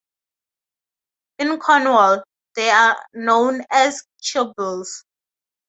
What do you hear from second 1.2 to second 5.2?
In Cornwall, they are known as chibbles.